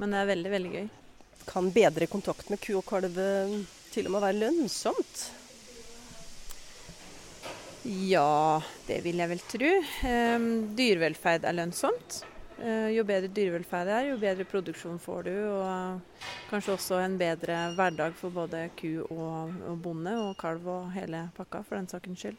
Men 0.00 0.14
det 0.14 0.22
er 0.22 0.32
veldig, 0.32 0.50
veldig 0.56 0.72
gøy. 0.72 0.88
Kan 1.46 1.70
bedre 1.74 2.08
kontakt 2.10 2.48
med 2.50 2.60
ku 2.62 2.74
og 2.78 2.86
kalv 2.88 3.18
eh, 3.18 3.54
til 3.92 4.08
og 4.08 4.14
med 4.14 4.24
være 4.24 4.40
lønnsomt? 4.40 5.24
Ja, 7.82 8.62
det 8.86 9.00
vil 9.02 9.18
jeg 9.18 9.32
vel 9.32 9.40
tro. 9.50 9.70
Um, 10.06 10.50
dyrevelferd 10.78 11.48
er 11.48 11.56
lønnsomt. 11.58 12.22
Uh, 12.62 12.88
jo 12.94 13.02
bedre 13.02 13.26
dyrevelferd 13.34 13.88
det 13.88 13.94
er, 13.96 14.08
jo 14.12 14.18
bedre 14.22 14.44
produksjon 14.46 15.00
får 15.02 15.24
du. 15.26 15.32
Og 15.50 16.26
kanskje 16.50 16.76
også 16.76 17.00
en 17.02 17.16
bedre 17.18 17.56
hverdag 17.74 18.14
for 18.18 18.34
både 18.34 18.68
ku 18.78 19.02
og, 19.08 19.56
bonde, 19.82 20.14
og 20.28 20.36
kalv 20.38 20.68
og 20.70 20.92
hele 20.94 21.24
pakka, 21.34 21.64
for 21.66 21.80
den 21.80 21.90
sakens 21.90 22.22
skyld. 22.22 22.38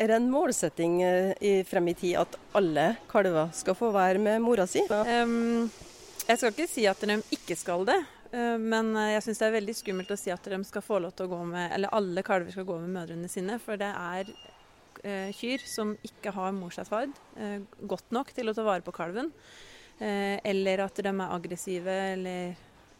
Er 0.00 0.08
det 0.08 0.16
en 0.16 0.30
målsetting 0.32 1.02
i 1.44 1.52
frem 1.68 1.90
i 1.92 1.94
tid 1.94 2.16
at 2.16 2.38
alle 2.56 2.86
kalver 3.10 3.50
skal 3.52 3.76
få 3.76 3.90
være 3.92 4.22
med 4.22 4.40
mora 4.40 4.64
si? 4.64 4.80
Jeg 4.88 6.38
skal 6.40 6.54
ikke 6.54 6.66
si 6.70 6.86
at 6.88 7.02
de 7.04 7.18
ikke 7.36 7.56
skal 7.58 7.84
det. 7.84 7.98
Men 8.32 8.94
jeg 9.10 9.20
syns 9.26 9.42
det 9.42 9.46
er 9.50 9.56
veldig 9.58 9.74
skummelt 9.76 10.14
å 10.14 10.16
si 10.16 10.32
at 10.32 10.48
de 10.48 10.60
skal 10.64 10.86
få 10.86 11.02
lov 11.04 11.12
til 11.18 11.28
å 11.28 11.34
gå 11.34 11.42
med, 11.52 11.66
eller 11.76 11.92
alle 11.92 12.24
kalver 12.24 12.54
skal 12.54 12.64
gå 12.64 12.78
med 12.80 12.94
mødrene 12.96 13.28
sine. 13.28 13.58
For 13.60 13.76
det 13.76 13.90
er 13.92 14.32
eh, 15.06 15.30
kyr 15.36 15.64
som 15.66 15.92
ikke 16.06 16.32
har 16.36 16.54
morsatferd 16.56 17.12
eh, 17.40 17.60
godt 17.88 18.12
nok 18.14 18.32
til 18.36 18.50
å 18.50 18.54
ta 18.56 18.64
vare 18.66 18.84
på 18.86 18.94
kalven. 18.94 19.30
Eh, 20.00 20.38
eller 20.48 20.86
at 20.86 20.96
de 20.96 21.10
er 21.10 21.34
aggressive 21.34 21.96
eller 22.14 22.54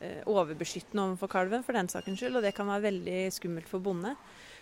eh, 0.04 0.20
overbeskyttende 0.28 1.06
overfor 1.06 1.32
kalven 1.32 1.64
for 1.64 1.76
den 1.76 1.88
sakens 1.92 2.20
skyld. 2.20 2.36
Og 2.40 2.44
det 2.44 2.54
kan 2.56 2.68
være 2.68 2.88
veldig 2.90 3.20
skummelt 3.36 3.70
for 3.70 3.84
bonde. 3.84 4.14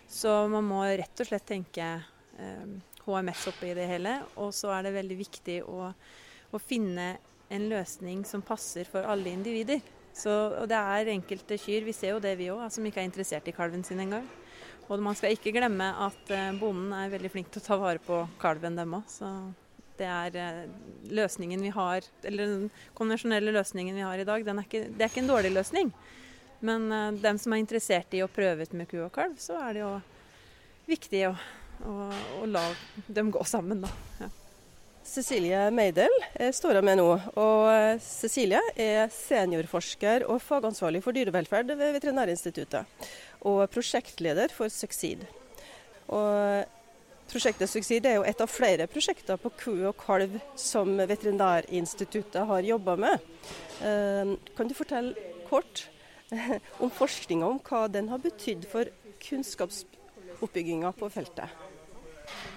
Så 0.09 0.31
man 0.49 0.65
må 0.65 0.81
rett 0.87 1.21
og 1.21 1.29
slett 1.29 1.47
tenke 1.49 1.91
HMS 3.05 3.43
eh, 3.43 3.51
oppi 3.51 3.73
det 3.77 3.89
hele. 3.91 4.19
Og 4.39 4.53
så 4.55 4.71
er 4.77 4.87
det 4.87 4.95
veldig 4.95 5.19
viktig 5.19 5.61
å, 5.67 5.91
å 5.91 6.63
finne 6.63 7.15
en 7.49 7.65
løsning 7.69 8.23
som 8.29 8.45
passer 8.45 8.87
for 8.89 9.05
alle 9.09 9.33
individer. 9.33 9.81
Så, 10.15 10.31
og 10.31 10.67
det 10.69 10.77
er 10.77 11.11
enkelte 11.13 11.57
kyr, 11.61 11.85
vi 11.85 11.93
ser 11.95 12.15
jo 12.15 12.23
det 12.23 12.33
vi 12.39 12.49
òg, 12.51 12.65
som 12.73 12.85
ikke 12.85 13.01
er 13.03 13.07
interessert 13.07 13.47
i 13.47 13.55
kalven 13.55 13.85
sin 13.85 14.01
engang. 14.03 14.25
Og 14.89 15.01
man 15.05 15.17
skal 15.17 15.35
ikke 15.35 15.53
glemme 15.53 15.85
at 16.07 16.31
eh, 16.33 16.53
bonden 16.57 16.93
er 16.97 17.11
veldig 17.11 17.29
flink 17.29 17.51
til 17.53 17.61
å 17.61 17.65
ta 17.67 17.77
vare 17.77 18.01
på 18.01 18.23
kalven, 18.41 18.77
dem 18.77 18.95
òg. 18.97 19.05
Så 19.11 19.29
det 19.99 20.07
er 20.09 20.39
eh, 20.39 20.63
løsningen 21.13 21.61
vi 21.61 21.73
har, 21.75 22.07
eller 22.25 22.55
den 22.55 22.71
konvensjonelle 22.97 23.53
løsningen 23.53 23.99
vi 23.99 24.07
har 24.07 24.17
i 24.17 24.25
dag, 24.25 24.41
er 24.41 24.63
ikke, 24.63 24.87
det 24.89 25.05
er 25.05 25.11
ikke 25.11 25.23
en 25.25 25.29
dårlig 25.29 25.53
løsning. 25.53 25.93
Men 26.65 26.89
uh, 26.91 27.13
dem 27.15 27.37
som 27.39 27.53
er 27.55 27.61
interessert 27.61 28.17
i 28.17 28.19
å 28.19 28.27
prøve 28.27 28.65
ut 28.67 28.73
med 28.75 28.89
ku 28.91 28.97
og 29.05 29.13
kalv, 29.15 29.37
så 29.39 29.55
er 29.61 29.77
det 29.77 29.85
jo 29.85 29.93
viktig 30.89 31.21
å, 31.29 31.31
å, 31.87 31.93
å 32.41 32.49
la 32.49 32.65
dem 33.07 33.29
gå 33.31 33.45
sammen, 33.47 33.85
da. 33.85 33.93
Ja. 34.19 34.27
Cecilie 35.09 35.61
Meidel 35.73 36.11
står 36.53 36.77
jeg 36.77 36.85
med 36.85 36.99
nå. 36.99 37.07
Og 37.39 38.01
Cecilie 38.03 38.59
er 38.77 39.07
seniorforsker 39.13 40.27
og 40.29 40.41
fagansvarlig 40.43 41.01
for 41.01 41.15
dyrevelferd 41.15 41.71
ved 41.79 41.95
Veterinærinstituttet 41.95 43.07
og 43.45 43.63
prosjektleder 43.71 44.51
for 44.53 44.71
Succeed. 44.73 45.23
Og 46.09 46.65
prosjektet 47.29 47.69
Succeed 47.69 48.07
er 48.09 48.17
jo 48.17 48.25
et 48.27 48.41
av 48.41 48.51
flere 48.51 48.87
prosjekter 48.89 49.39
på 49.39 49.51
ku 49.59 49.73
og 49.91 49.95
kalv 50.01 50.39
som 50.59 50.95
Veterinærinstituttet 50.97 52.49
har 52.49 52.67
jobba 52.67 52.97
med. 52.99 53.29
Eh, 53.85 54.35
kan 54.57 54.69
du 54.69 54.75
fortelle 54.77 55.15
kort 55.49 55.87
om 56.83 56.91
forskninga, 56.91 57.47
om 57.47 57.61
hva 57.63 57.87
den 57.91 58.09
har 58.11 58.21
betydd 58.21 58.67
for 58.69 58.91
kunnskapsoppbygginga 59.23 60.93
på 60.97 61.09
feltet? 61.13 61.68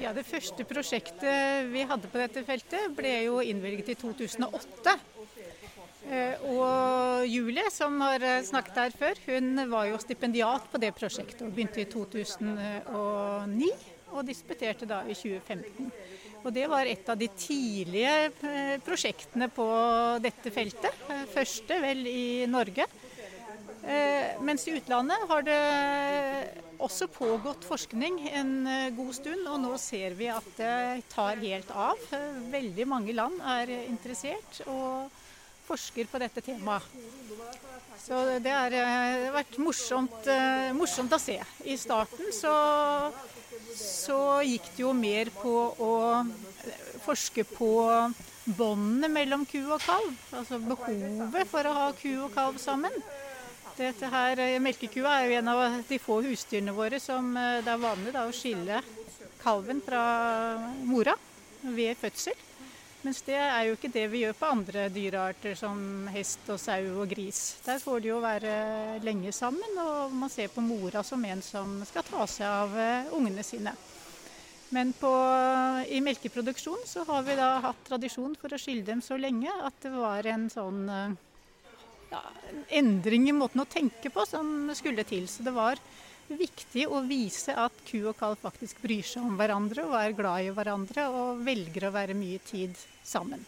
Ja, 0.03 0.13
Det 0.13 0.25
første 0.27 0.65
prosjektet 0.67 1.69
vi 1.71 1.85
hadde 1.87 2.09
på 2.11 2.21
dette 2.21 2.43
feltet, 2.47 2.91
ble 2.97 3.13
jo 3.27 3.41
innvilget 3.45 3.93
i 3.93 3.99
2008. 4.01 4.97
Eh, 6.13 6.43
og 6.51 7.23
Julie, 7.31 7.69
som 7.71 8.01
har 8.03 8.25
eh, 8.27 8.43
snakket 8.45 8.81
her 8.81 8.97
før, 8.99 9.21
hun 9.29 9.63
var 9.71 9.87
jo 9.93 10.01
stipendiat 10.03 10.67
på 10.73 10.81
det 10.83 10.91
prosjektet 10.97 11.45
og 11.47 11.55
begynte 11.55 11.85
i 11.85 11.87
2009 11.89 13.71
og 14.13 14.27
disputerte 14.27 14.89
da 14.89 15.05
i 15.07 15.15
2015. 15.15 15.93
Og 16.43 16.51
Det 16.53 16.67
var 16.67 16.91
et 16.91 17.07
av 17.09 17.17
de 17.21 17.29
tidlige 17.39 18.17
eh, 18.43 18.75
prosjektene 18.83 19.47
på 19.55 19.69
dette 20.25 20.51
feltet. 20.53 21.07
Første 21.31 21.79
vel 21.85 22.03
i 22.11 22.25
Norge. 22.51 22.89
Mens 24.43 24.63
i 24.69 24.77
utlandet 24.77 25.25
har 25.27 25.43
det 25.43 25.57
også 26.83 27.09
pågått 27.11 27.65
forskning 27.67 28.21
en 28.31 28.53
god 28.95 29.11
stund, 29.17 29.43
og 29.51 29.59
nå 29.65 29.73
ser 29.83 30.15
vi 30.19 30.29
at 30.31 30.47
det 30.59 31.03
tar 31.11 31.41
helt 31.43 31.73
av. 31.75 31.99
Veldig 32.53 32.87
mange 32.87 33.17
land 33.17 33.43
er 33.57 33.75
interessert. 33.89 34.63
og 34.71 35.11
forsker 35.67 36.09
på 36.11 36.21
dette 36.23 36.43
temaet. 36.45 36.87
Så 38.03 38.19
det 38.43 38.51
har 38.51 38.75
eh, 38.75 39.29
vært 39.35 39.59
morsomt, 39.63 40.27
eh, 40.27 40.73
morsomt, 40.75 41.13
å 41.15 41.21
se. 41.23 41.39
I 41.71 41.77
starten 41.79 42.33
så, 42.35 42.55
så, 43.79 44.19
gikk 44.43 44.73
det 44.75 44.83
jo 44.83 44.93
mer 44.97 45.31
på 45.37 45.55
å 45.87 45.93
forske 47.05 47.47
på 47.47 47.71
båndene 48.59 49.11
mellom 49.13 49.47
ku 49.47 49.61
og 49.63 49.79
kalv. 49.85 50.17
Altså 50.35 50.59
behovet 50.65 51.53
for 51.53 51.69
å 51.69 51.77
ha 51.79 51.91
ku 52.01 52.11
og 52.27 52.35
kalv 52.35 52.59
sammen. 52.63 52.97
Dette 53.83 54.09
her, 54.13 54.39
eh, 54.39 54.61
Melkekua 54.63 55.17
er 55.19 55.27
jo 55.27 55.39
en 55.41 55.53
av 55.53 55.65
de 55.89 55.99
få 55.99 56.21
husdyrene 56.23 56.75
våre 56.77 57.01
som 57.03 57.35
det 57.35 57.69
er 57.73 57.83
vanlig 57.83 58.15
da, 58.15 58.29
å 58.29 58.35
skille 58.37 58.79
kalven 59.43 59.83
fra 59.83 60.03
mora 60.87 61.17
ved 61.63 61.99
fødsel. 61.99 62.49
Mens 63.03 63.19
det 63.27 63.35
er 63.35 63.65
jo 63.67 63.75
ikke 63.75 63.91
det 63.91 64.05
vi 64.13 64.21
gjør 64.23 64.37
på 64.39 64.49
andre 64.55 64.85
dyrearter 64.95 65.57
som 65.59 66.07
hest 66.15 66.47
og 66.55 66.61
sau 66.63 67.01
og 67.03 67.09
gris. 67.11 67.41
Der 67.65 67.81
får 67.83 68.05
de 68.05 68.13
jo 68.13 68.21
være 68.23 68.53
lenge 69.03 69.33
sammen, 69.35 69.75
og 69.83 70.15
man 70.15 70.31
ser 70.31 70.53
på 70.55 70.63
mora 70.63 71.03
som 71.03 71.25
en 71.27 71.43
som 71.43 71.81
skal 71.89 72.07
ta 72.07 72.29
seg 72.31 72.47
av 72.47 72.77
eh, 72.79 73.11
ungene 73.19 73.43
sine. 73.43 73.75
Men 74.73 74.95
på, 74.97 75.11
i 75.91 75.99
melkeproduksjon 76.01 76.87
så 76.89 77.03
har 77.11 77.27
vi 77.27 77.35
da 77.37 77.51
hatt 77.67 77.83
tradisjon 77.91 78.39
for 78.39 78.55
å 78.55 78.61
skille 78.61 78.87
dem 78.87 79.03
så 79.05 79.19
lenge 79.21 79.51
at 79.51 79.83
det 79.83 79.91
var 79.93 80.31
en 80.31 80.47
sånn 80.49 80.87
eh, 82.13 82.49
en 82.53 82.63
endring 82.83 83.29
i 83.31 83.37
måten 83.37 83.65
å 83.65 83.69
tenke 83.69 84.13
på 84.13 84.27
som 84.29 84.71
skulle 84.77 85.05
til. 85.09 85.27
Så 85.31 85.45
det 85.47 85.55
var 85.57 85.81
viktig 86.33 86.87
å 86.89 87.03
vise 87.05 87.55
at 87.59 87.75
ku 87.89 87.99
og 88.07 88.17
kalv 88.21 88.41
faktisk 88.41 88.81
bryr 88.85 89.05
seg 89.07 89.25
om 89.27 89.37
hverandre 89.41 89.85
og 89.89 89.97
er 89.99 90.17
glad 90.17 90.47
i 90.47 90.55
hverandre 90.55 91.09
og 91.13 91.43
velger 91.45 91.89
å 91.89 91.95
være 91.95 92.17
mye 92.17 92.41
tid 92.47 92.79
sammen. 93.05 93.43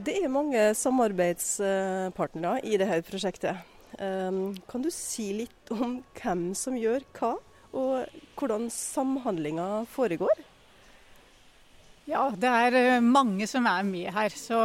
Det 0.00 0.14
er 0.22 0.32
mange 0.32 0.70
samarbeidspartnere 0.78 2.62
i 2.64 2.78
dette 2.80 3.02
prosjektet. 3.08 3.66
Ehm, 4.00 4.54
kan 4.70 4.82
du 4.84 4.88
si 4.94 5.32
litt 5.42 5.72
om 5.74 5.98
hvem 6.16 6.50
som 6.56 6.78
gjør 6.78 7.04
hva, 7.18 7.34
og 7.76 8.22
hvordan 8.38 8.70
samhandlinga 8.72 9.84
foregår? 9.92 10.46
Ja, 12.10 12.30
det 12.34 12.50
er 12.50 12.76
eh, 12.78 13.02
mange 13.04 13.46
som 13.46 13.66
er 13.70 13.84
med 13.86 14.08
her. 14.14 14.34
Så 14.34 14.58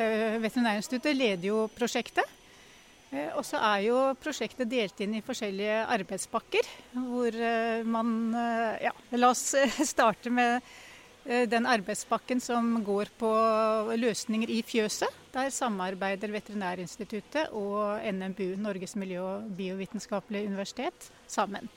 eh, 0.00 0.38
Veterinærinstituttet 0.40 1.18
leder 1.18 1.50
jo 1.50 1.64
prosjektet. 1.74 2.38
Eh, 3.10 3.32
og 3.34 3.42
så 3.46 3.58
er 3.72 3.86
jo 3.88 3.96
prosjektet 4.22 4.70
delt 4.70 5.00
inn 5.02 5.16
i 5.18 5.24
forskjellige 5.24 5.80
arbeidspakker. 5.96 6.68
Hvor 6.94 7.34
eh, 7.34 7.82
man 7.86 8.14
eh, 8.38 8.86
Ja, 8.86 8.94
la 9.18 9.32
oss 9.34 9.50
starte 9.94 10.32
med 10.32 10.62
den 11.20 11.66
arbeidspakken 11.68 12.38
som 12.40 12.78
går 12.82 13.10
på 13.20 13.28
løsninger 14.00 14.50
i 14.50 14.62
fjøset. 14.64 15.18
Der 15.34 15.50
samarbeider 15.52 16.32
Veterinærinstituttet 16.32 17.52
og 17.54 18.00
NMBU, 18.00 18.56
Norges 18.58 18.96
miljø- 18.96 19.26
og 19.26 19.50
biovitenskapelige 19.54 20.48
universitet, 20.48 21.10
sammen. 21.28 21.68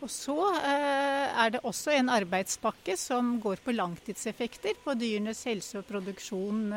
Og 0.00 0.08
så 0.14 0.38
er 0.62 1.50
det 1.50 1.64
også 1.66 1.96
en 1.98 2.14
arbeidspakke 2.14 2.94
som 2.96 3.34
går 3.42 3.58
på 3.66 3.74
langtidseffekter 3.74 4.78
på 4.86 4.94
dyrenes 4.96 5.42
helse 5.50 5.82
og 5.82 5.90
produksjon 5.90 6.70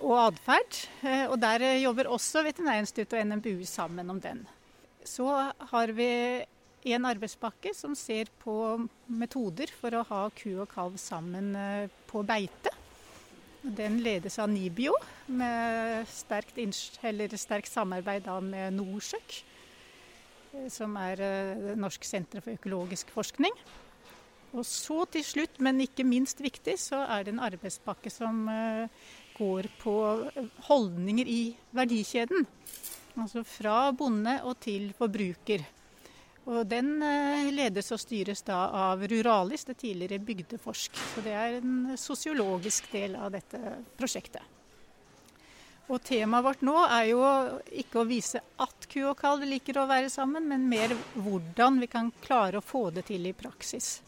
og 0.00 0.16
atferd. 0.28 0.80
Eh, 1.04 1.24
og 1.28 1.38
der 1.42 1.64
eh, 1.64 1.82
jobber 1.82 2.08
også 2.12 2.44
Veterinærinstituttet 2.46 3.18
og 3.20 3.26
NMBU 3.30 3.64
sammen 3.68 4.10
om 4.10 4.20
den. 4.20 4.44
Så 5.04 5.26
har 5.70 5.92
vi 5.92 6.08
en 6.94 7.08
arbeidspakke 7.08 7.72
som 7.76 7.94
ser 7.96 8.28
på 8.42 8.54
metoder 9.08 9.72
for 9.72 9.96
å 9.96 10.04
ha 10.08 10.22
ku 10.36 10.50
og 10.52 10.68
kalv 10.72 10.98
sammen 11.00 11.54
på 12.10 12.22
beite. 12.28 12.72
Den 13.64 14.02
ledes 14.04 14.36
av 14.40 14.50
Nibio, 14.52 14.92
med 15.32 16.04
sterkt, 16.12 16.60
sterkt 17.40 17.70
samarbeid 17.72 18.28
med 18.44 18.76
Norsøk, 18.76 19.38
som 20.68 20.98
er 21.00 21.24
Norsk 21.80 22.04
senter 22.04 22.44
for 22.44 22.52
økologisk 22.52 23.12
forskning. 23.16 23.56
Og 24.52 24.68
så 24.68 25.00
til 25.16 25.24
slutt, 25.24 25.56
men 25.64 25.80
ikke 25.80 26.04
minst 26.04 26.44
viktig, 26.44 26.76
så 26.78 27.00
er 27.08 27.24
det 27.24 27.32
en 27.32 27.44
arbeidspakke 27.48 28.12
som 28.12 28.44
går 29.38 29.68
på 29.80 29.94
holdninger 30.68 31.28
i 31.28 31.42
verdikjeden. 31.74 32.46
Altså 33.14 33.44
fra 33.46 33.92
bonde 33.94 34.40
og 34.42 34.58
til 34.62 34.90
forbruker. 34.98 35.64
Og 36.44 36.66
Den 36.68 36.98
eh, 37.02 37.48
ledes 37.54 37.88
og 37.94 38.00
styres 38.02 38.42
da 38.44 38.66
av 38.90 39.04
Ruralis, 39.08 39.64
det 39.64 39.78
tidligere 39.80 40.20
Bygdeforsk. 40.20 40.98
Så 41.14 41.24
Det 41.24 41.32
er 41.32 41.60
en 41.60 41.94
sosiologisk 41.96 42.90
del 42.92 43.16
av 43.16 43.32
dette 43.32 43.78
prosjektet. 43.96 44.42
Og 45.92 46.00
Temaet 46.00 46.44
vårt 46.44 46.62
nå 46.64 46.78
er 46.86 47.10
jo 47.10 47.20
ikke 47.76 48.00
å 48.00 48.08
vise 48.08 48.40
at 48.40 48.86
ku 48.88 49.02
og 49.04 49.18
kalv 49.20 49.44
liker 49.48 49.78
å 49.80 49.88
være 49.88 50.08
sammen, 50.12 50.46
men 50.48 50.68
mer 50.68 50.94
hvordan 51.12 51.80
vi 51.82 51.88
kan 51.92 52.08
klare 52.24 52.60
å 52.60 52.64
få 52.64 52.88
det 52.94 53.04
til 53.10 53.28
i 53.28 53.34
praksis. 53.36 53.98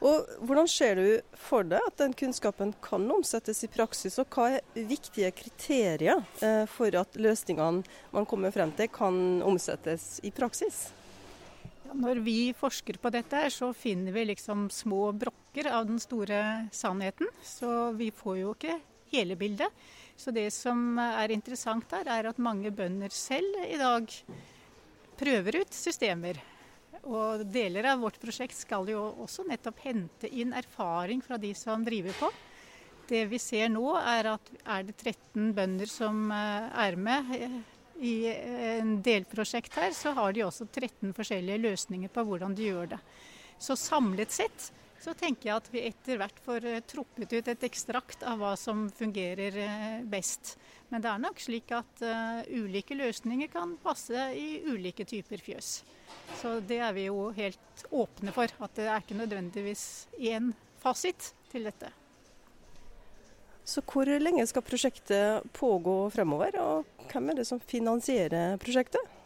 Og 0.00 0.28
Hvordan 0.48 0.68
ser 0.70 0.96
du 0.96 1.08
for 1.36 1.66
deg 1.68 1.84
at 1.84 1.98
den 2.00 2.14
kunnskapen 2.16 2.72
kan 2.84 3.04
omsettes 3.12 3.60
i 3.66 3.68
praksis, 3.72 4.16
og 4.22 4.32
hva 4.32 4.46
er 4.56 4.86
viktige 4.88 5.28
kriterier 5.36 6.22
eh, 6.40 6.64
for 6.70 6.94
at 6.96 7.18
løsningene 7.20 7.84
man 8.14 8.28
kommer 8.28 8.54
frem 8.54 8.72
til 8.78 8.88
kan 8.92 9.42
omsettes 9.44 10.16
i 10.24 10.32
praksis? 10.32 10.86
Når 11.90 12.22
vi 12.24 12.52
forsker 12.56 13.00
på 13.02 13.10
dette, 13.12 13.42
så 13.52 13.72
finner 13.74 14.14
vi 14.14 14.28
liksom 14.30 14.68
små 14.72 15.10
brokker 15.12 15.68
av 15.74 15.88
den 15.88 15.98
store 16.00 16.68
sannheten. 16.72 17.28
Så 17.42 17.90
vi 17.98 18.12
får 18.14 18.38
jo 18.38 18.54
ikke 18.54 18.78
hele 19.10 19.36
bildet. 19.36 19.74
Så 20.16 20.30
det 20.30 20.46
som 20.54 21.00
er 21.02 21.34
interessant 21.34 21.90
der, 21.90 22.06
er 22.06 22.30
at 22.30 22.38
mange 22.38 22.70
bønder 22.70 23.12
selv 23.12 23.58
i 23.66 23.76
dag 23.80 24.06
prøver 25.20 25.60
ut 25.64 25.74
systemer. 25.74 26.38
Og 27.08 27.44
deler 27.48 27.86
av 27.92 28.02
vårt 28.02 28.20
prosjekt 28.20 28.58
skal 28.58 28.88
jo 28.90 29.02
også 29.24 29.46
nettopp 29.48 29.80
hente 29.86 30.28
inn 30.28 30.52
erfaring 30.56 31.22
fra 31.24 31.38
de 31.40 31.54
som 31.56 31.84
driver 31.84 32.16
på. 32.18 32.30
Det 33.10 33.24
vi 33.30 33.40
ser 33.42 33.70
nå, 33.72 33.86
er 33.98 34.28
at 34.36 34.50
er 34.62 34.84
det 34.86 34.96
13 35.00 35.54
bønder 35.56 35.90
som 35.90 36.28
eh, 36.34 36.68
er 36.84 36.98
med 37.00 37.32
eh, 37.34 37.56
i 38.00 38.14
en 38.30 38.98
delprosjekt 39.04 39.74
her, 39.76 39.90
så 39.96 40.12
har 40.16 40.32
de 40.32 40.44
også 40.46 40.68
13 40.70 41.10
forskjellige 41.16 41.64
løsninger 41.66 42.12
på 42.12 42.24
hvordan 42.28 42.54
de 42.56 42.68
gjør 42.70 42.92
det. 42.94 43.00
Så 43.60 43.76
samlet 43.76 44.32
sett 44.32 44.70
så 45.00 45.14
tenker 45.16 45.48
jeg 45.48 45.56
at 45.56 45.68
vi 45.72 45.82
etter 45.88 46.18
hvert 46.20 46.40
får 46.44 46.66
eh, 46.68 46.82
trukket 46.84 47.32
ut 47.32 47.48
et 47.48 47.64
ekstrakt 47.64 48.24
av 48.26 48.40
hva 48.42 48.52
som 48.60 48.84
fungerer 48.92 49.56
eh, 49.56 50.02
best. 50.04 50.56
Men 50.90 51.04
det 51.04 51.08
er 51.08 51.22
nok 51.22 51.38
slik 51.38 51.70
at 51.70 52.02
uh, 52.02 52.40
ulike 52.50 52.96
løsninger 52.98 53.46
kan 53.52 53.76
passe 53.78 54.24
i 54.34 54.58
ulike 54.66 55.06
typer 55.06 55.38
fjøs. 55.38 55.68
Så 56.40 56.56
det 56.66 56.80
er 56.82 56.96
vi 56.96 57.04
jo 57.06 57.28
helt 57.36 57.84
åpne 57.94 58.34
for. 58.34 58.50
At 58.58 58.74
det 58.74 58.88
er 58.90 58.98
ikke 58.98 59.20
nødvendigvis 59.20 59.84
én 60.18 60.50
fasit 60.82 61.30
til 61.52 61.70
dette. 61.70 61.92
Så 63.62 63.84
hvor 63.86 64.10
lenge 64.18 64.42
skal 64.50 64.66
prosjektet 64.66 65.46
pågå 65.54 65.96
fremover, 66.10 66.58
og 66.58 67.06
hvem 67.12 67.30
er 67.30 67.38
det 67.38 67.46
som 67.46 67.62
finansierer 67.62 68.58
prosjektet? 68.58 69.18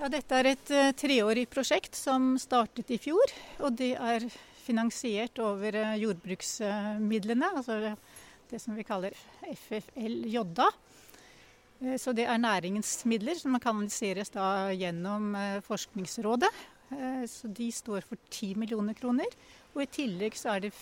Ja, 0.00 0.10
dette 0.10 0.42
er 0.42 0.50
et 0.56 0.74
uh, 0.74 0.90
treårig 0.98 1.46
prosjekt 1.54 1.94
som 1.94 2.32
startet 2.42 2.90
i 2.90 2.98
fjor. 2.98 3.36
Og 3.62 3.78
det 3.78 3.94
er 3.94 4.26
finansiert 4.62 5.40
over 5.42 5.76
eh, 5.78 5.98
jordbruksmidlene, 6.02 7.52
altså 7.56 7.94
det 8.50 8.60
som 8.62 8.76
vi 8.76 8.86
kaller 8.86 9.16
FFL-Jodda. 9.48 10.68
Eh, 11.82 11.96
så 12.00 12.14
det 12.16 12.26
er 12.28 12.42
næringens 12.42 13.02
midler 13.10 13.38
som 13.38 13.58
kanaliseres 13.62 14.32
da 14.34 14.70
gjennom 14.76 15.34
eh, 15.38 15.58
Forskningsrådet. 15.66 16.52
Så 17.24 17.48
de 17.48 17.70
står 17.72 18.04
for 18.04 18.20
10 18.28 18.58
millioner 18.60 18.92
kroner. 18.92 19.30
Og 19.72 19.78
i 19.80 19.88
tillegg 19.88 20.34
så 20.36 20.50
er 20.52 20.66
det 20.66 20.74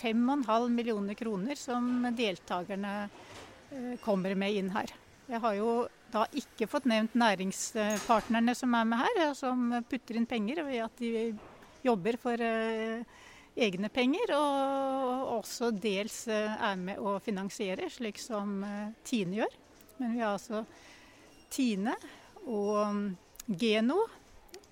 5,5 0.00 0.46
millioner 0.72 1.12
kroner 1.12 1.60
som 1.60 2.06
deltakerne 2.16 3.10
kommer 4.00 4.32
med 4.32 4.56
inn 4.56 4.70
her. 4.72 4.94
Jeg 5.28 5.42
har 5.44 5.58
jo 5.58 5.74
da 6.08 6.22
ikke 6.40 6.70
fått 6.72 6.88
nevnt 6.88 7.18
næringspartnerne 7.20 8.56
som 8.56 8.78
er 8.80 8.88
med 8.88 9.02
her, 9.02 9.20
som 9.36 9.68
putter 9.90 10.16
inn 10.16 10.30
penger 10.30 10.62
ved 10.64 10.86
at 10.86 11.04
de 11.04 11.34
jobber 11.84 12.16
for 12.22 12.48
egne 13.58 13.90
penger, 13.92 14.32
og 14.36 15.32
også 15.38 15.70
dels 15.74 16.22
eh, 16.30 16.54
er 16.68 16.78
med 16.80 17.00
å 17.00 17.16
finansiere, 17.22 17.88
slik 17.92 18.20
som 18.22 18.62
eh, 18.66 18.92
Tine 19.06 19.40
gjør. 19.40 19.58
Men 19.98 20.14
vi 20.14 20.22
har 20.22 20.36
altså 20.36 20.62
Tine 21.50 21.96
og 22.46 22.94
mm, 22.94 23.04
Geno 23.58 23.98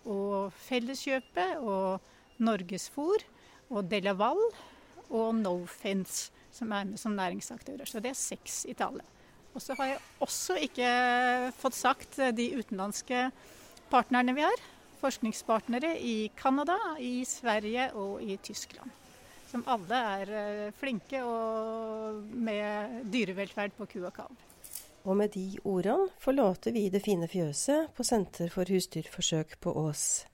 og 0.07 0.55
Felleskjøpet 0.69 1.59
og 1.65 2.43
Norgesfòr 2.47 3.25
og 3.73 3.91
Delaval 3.91 4.41
og 5.07 5.29
Nofence 5.41 6.31
som 6.57 6.73
er 6.73 6.87
med 6.89 7.01
som 7.01 7.17
næringsaktører. 7.17 7.89
Så 7.89 8.01
det 8.01 8.13
er 8.13 8.19
seks 8.19 8.65
i 8.71 8.75
tallet. 8.77 9.05
Og 9.57 9.63
så 9.65 9.75
har 9.79 9.95
jeg 9.95 10.01
også 10.25 10.57
ikke 10.67 10.89
fått 11.57 11.77
sagt 11.77 12.19
de 12.37 12.47
utenlandske 12.59 13.29
partnerne 13.91 14.35
vi 14.37 14.45
har 14.45 14.65
forskningspartnere 15.01 15.95
i 16.01 16.31
Canada, 16.37 16.77
i 16.99 17.25
Sverige 17.29 17.91
og 17.95 18.23
i 18.23 18.37
Tyskland. 18.43 18.91
Som 19.51 19.65
alle 19.71 19.99
er 20.21 20.73
flinke 20.77 21.21
flinke 21.21 21.21
med 22.33 23.03
dyrevelferd 23.13 23.77
på 23.79 23.87
ku 23.87 24.01
og 24.05 24.15
kalv. 24.17 24.47
Og 25.07 25.15
med 25.17 25.37
de 25.37 25.59
ordene 25.63 26.11
forlater 26.19 26.75
vi 26.75 26.89
det 26.91 27.05
fine 27.05 27.29
fjøset 27.31 27.93
på 27.95 28.05
Senter 28.05 28.51
for 28.51 28.67
husdyrforsøk 28.67 29.55
på 29.63 29.75
Ås. 29.87 30.27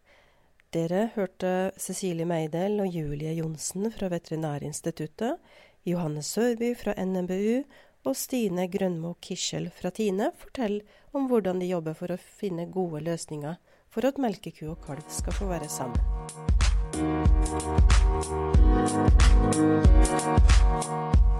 Dere 0.72 1.10
hørte 1.12 1.72
Cecilie 1.76 2.24
Meidel 2.24 2.80
og 2.80 2.88
Julie 2.88 3.34
Johnsen 3.36 3.90
fra 3.92 4.08
Veterinærinstituttet, 4.08 5.36
Johannes 5.84 6.30
Sørby 6.32 6.70
fra 6.78 6.94
NMBU 6.96 7.66
og 8.08 8.16
Stine 8.16 8.64
Grønmo 8.72 9.12
Kischel 9.20 9.68
fra 9.76 9.92
Tine 9.92 10.30
fortelle 10.40 10.80
om 11.12 11.28
hvordan 11.28 11.60
de 11.60 11.68
jobber 11.68 11.98
for 11.98 12.14
å 12.14 12.20
finne 12.40 12.64
gode 12.72 13.02
løsninger 13.04 13.58
for 13.92 14.08
at 14.08 14.18
melkeku 14.18 14.70
og 14.70 14.78
kalv 14.86 15.04
skal 15.08 15.32
få 15.32 15.50
være 15.52 15.68
sammen. 15.68 16.00
Thank 20.82 21.31